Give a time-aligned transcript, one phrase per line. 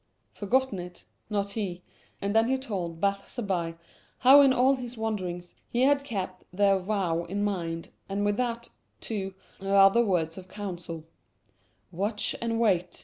[0.33, 1.05] Forgotten it?
[1.29, 1.83] Not he.
[2.23, 3.77] And then he told Bath Zabbai
[4.17, 8.69] how in all his wanderings he had kept their vow in mind, and with that,
[8.99, 11.05] too, her other words of counsel,
[11.91, 12.99] "Watch and Wait."